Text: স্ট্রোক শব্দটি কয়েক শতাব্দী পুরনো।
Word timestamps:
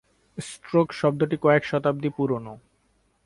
স্ট্রোক 0.37 0.87
শব্দটি 0.93 1.37
কয়েক 1.41 1.63
শতাব্দী 1.65 2.09
পুরনো। 2.09 2.53